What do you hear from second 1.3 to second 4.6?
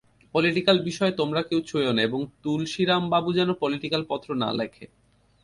কেউ ছুঁয়ো না, এবং তুলসীরামবাবু যেন পলিটিক্যাল পত্র না